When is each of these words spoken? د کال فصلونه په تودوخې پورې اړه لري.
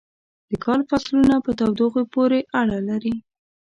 د 0.49 0.51
کال 0.65 0.79
فصلونه 0.89 1.35
په 1.45 1.51
تودوخې 1.59 2.03
پورې 2.13 2.39
اړه 2.59 2.77
لري. 2.89 3.13